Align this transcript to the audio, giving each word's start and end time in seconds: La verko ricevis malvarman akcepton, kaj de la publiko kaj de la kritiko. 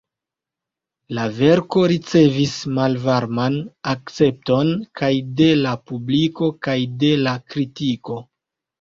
La 1.17 1.25
verko 1.39 1.83
ricevis 1.91 2.55
malvarman 2.79 3.59
akcepton, 3.93 4.75
kaj 5.03 5.13
de 5.45 5.53
la 5.63 5.77
publiko 5.93 6.53
kaj 6.67 6.81
de 7.07 7.17
la 7.29 7.41
kritiko. 7.55 8.23